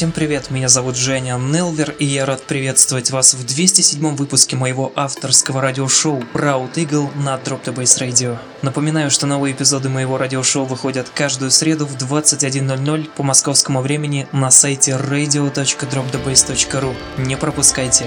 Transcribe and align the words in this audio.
Всем 0.00 0.12
привет, 0.12 0.50
меня 0.50 0.70
зовут 0.70 0.96
Женя 0.96 1.36
Нелвер, 1.36 1.94
и 1.98 2.06
я 2.06 2.24
рад 2.24 2.42
приветствовать 2.44 3.10
вас 3.10 3.34
в 3.34 3.44
207 3.44 4.16
выпуске 4.16 4.56
моего 4.56 4.90
авторского 4.96 5.60
радиошоу 5.60 6.24
Proud 6.32 6.72
Eagle 6.76 7.10
на 7.22 7.34
Drop 7.34 7.62
the 7.64 7.74
Bass 7.74 8.00
Radio. 8.00 8.38
Напоминаю, 8.62 9.10
что 9.10 9.26
новые 9.26 9.54
эпизоды 9.54 9.90
моего 9.90 10.16
радиошоу 10.16 10.64
выходят 10.64 11.10
каждую 11.10 11.50
среду 11.50 11.84
в 11.84 11.96
21.00 11.96 13.10
по 13.14 13.22
московскому 13.22 13.82
времени 13.82 14.26
на 14.32 14.50
сайте 14.50 14.92
radio.dropthebase.ru. 14.92 16.96
Не 17.18 17.36
пропускайте. 17.36 18.06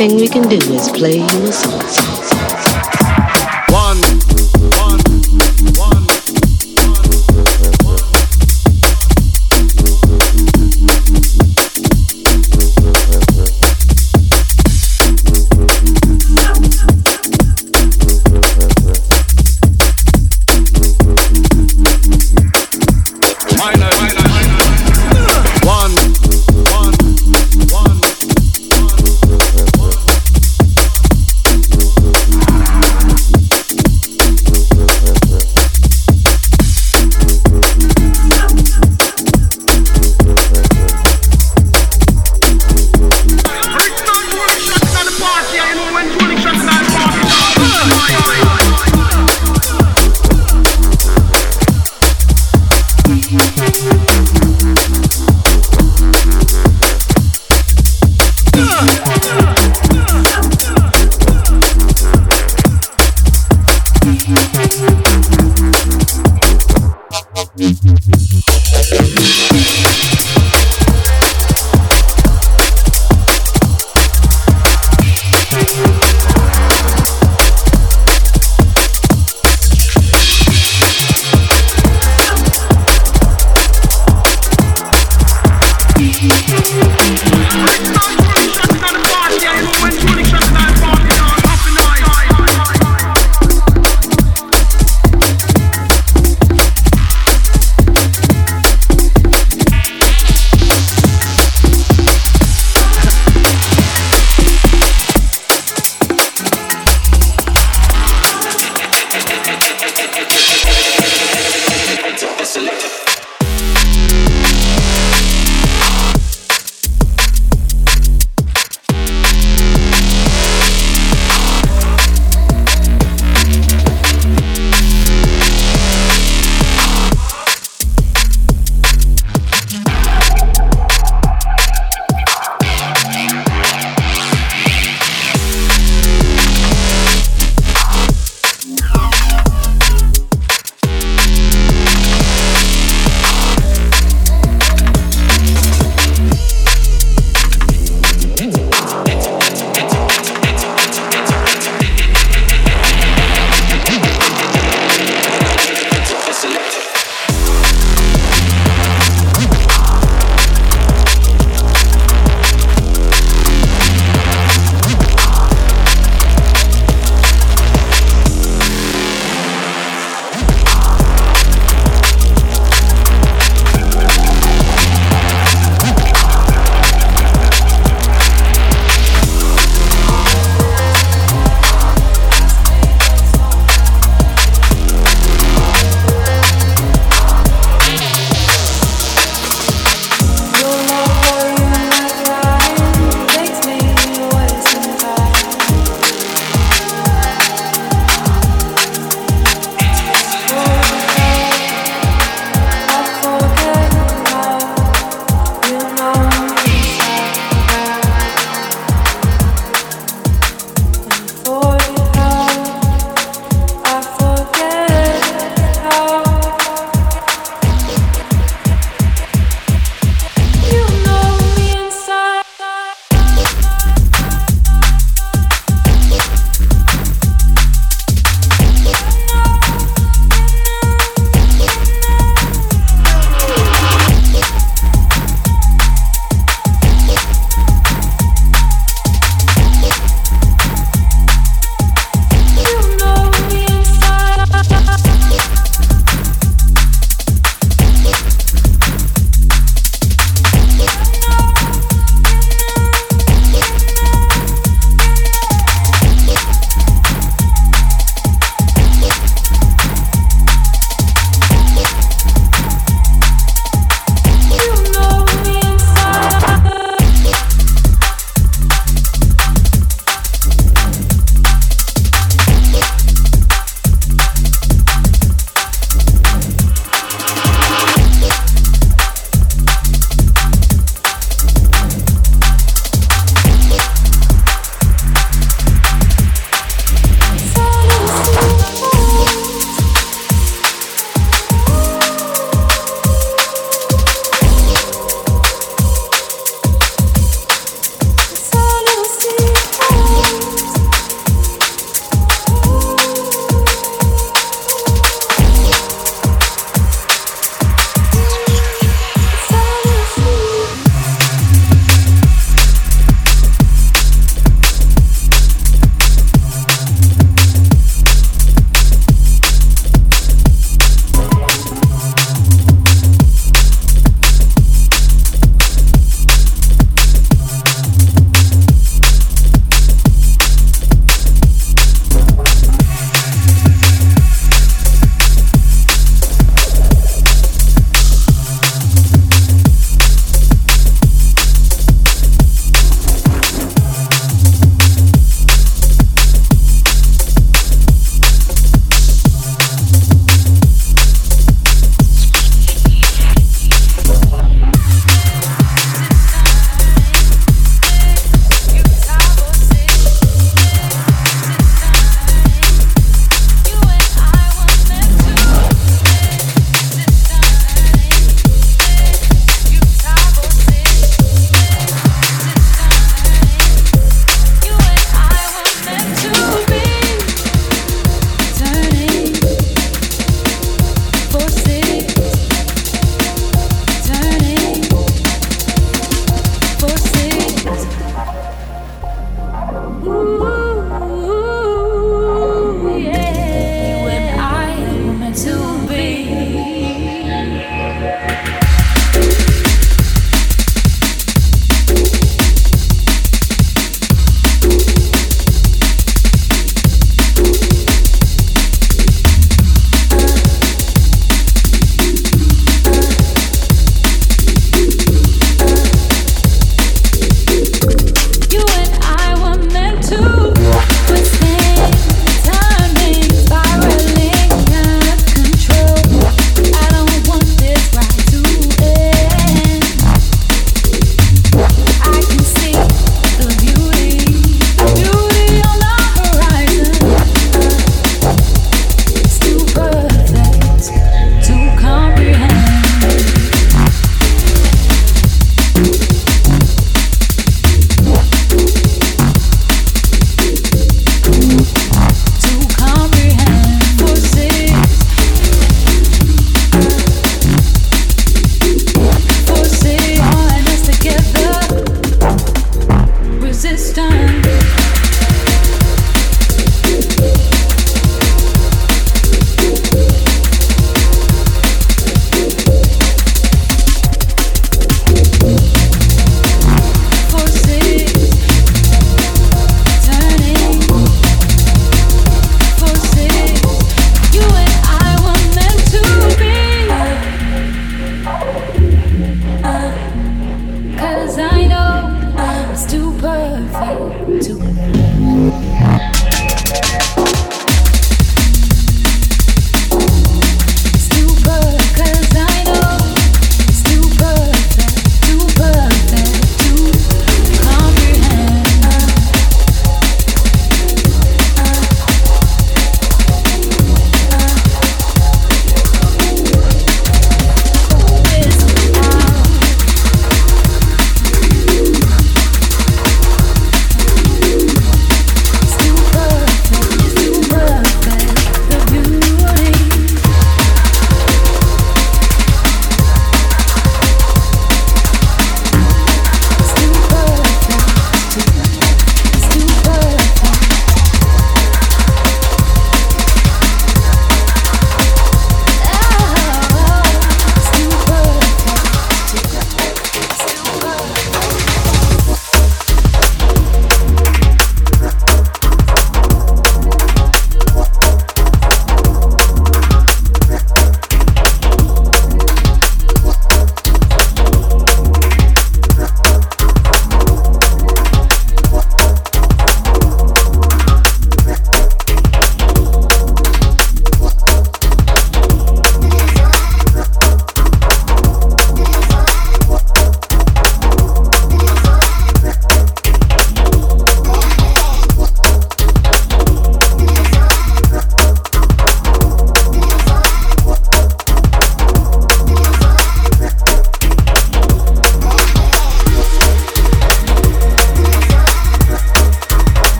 thing 0.00 0.16
we 0.16 0.26
can 0.26 0.48
do 0.48 0.56
is 0.72 0.88
play 0.88 1.16
you 1.16 1.42
a 1.44 1.52
song. 1.52 1.79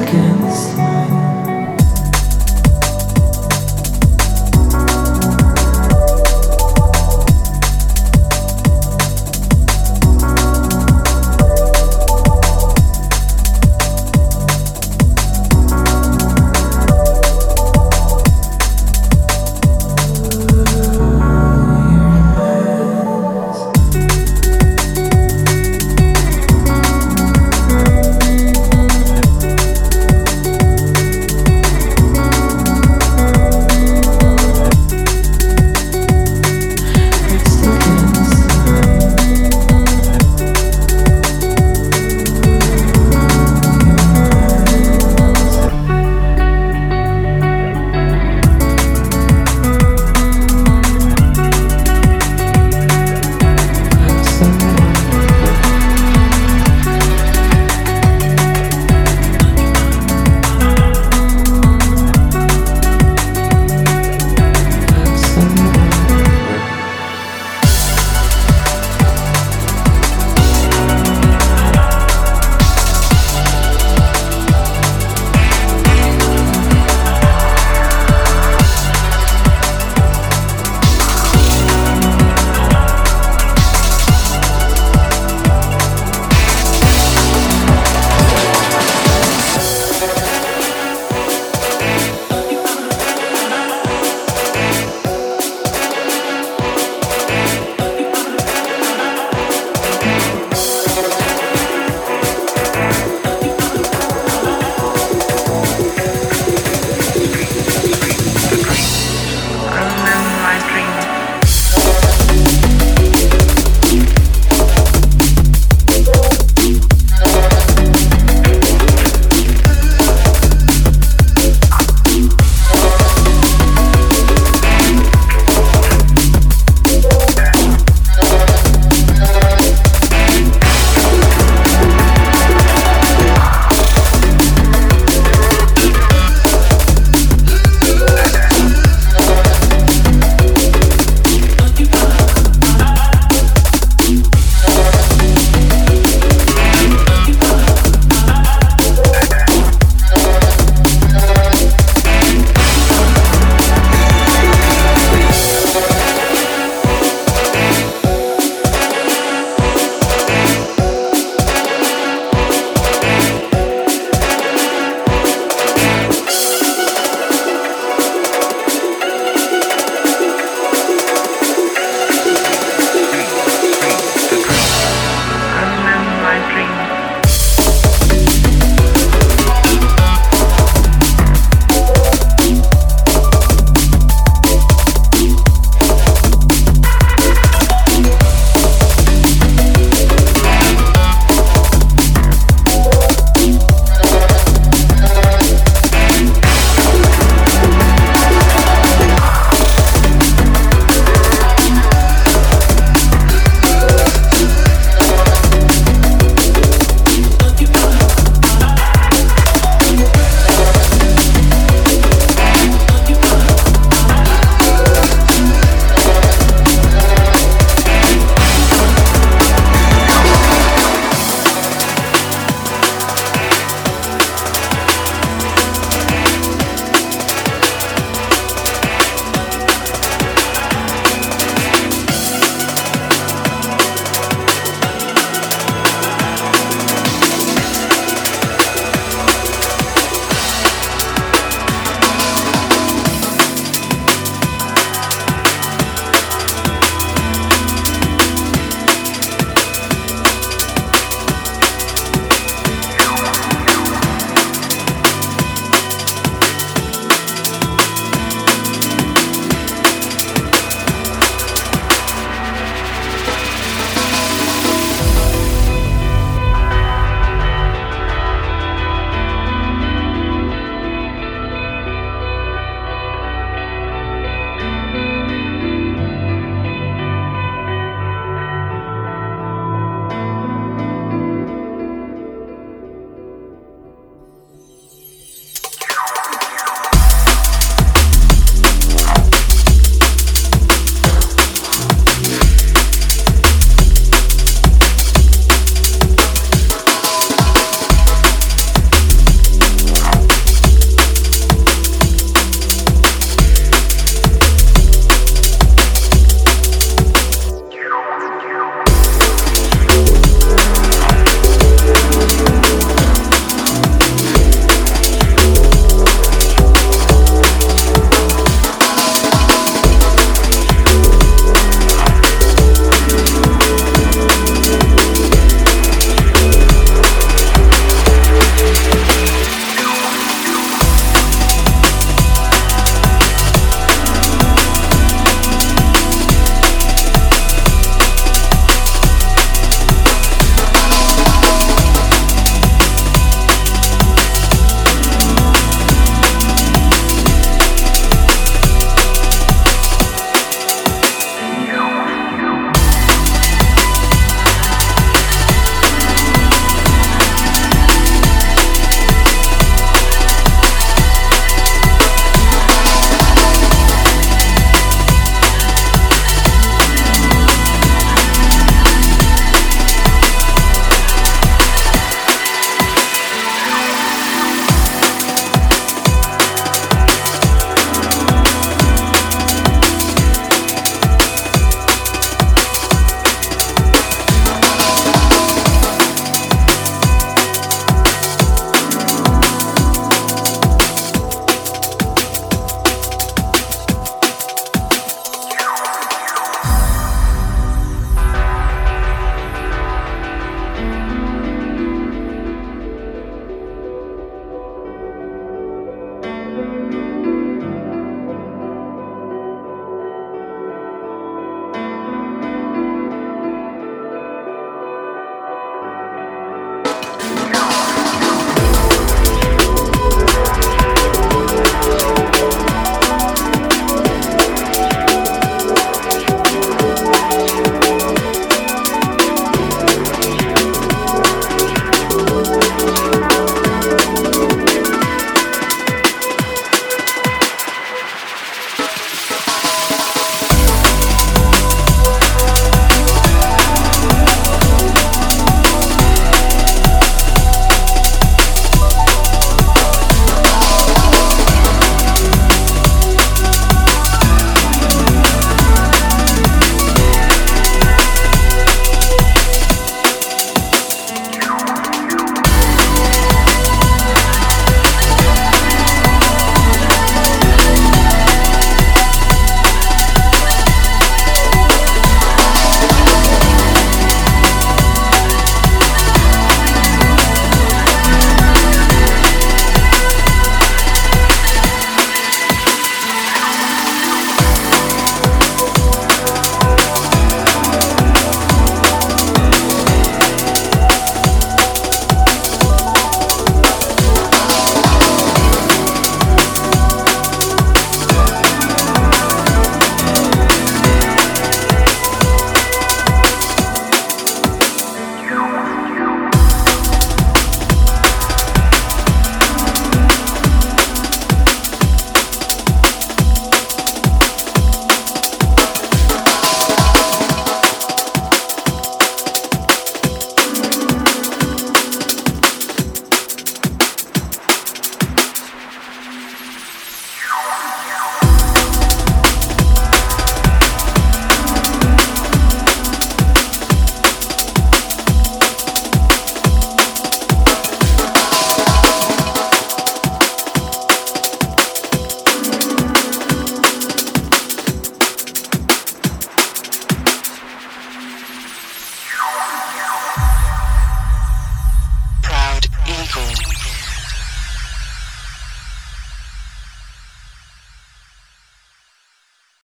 again. 0.00 0.35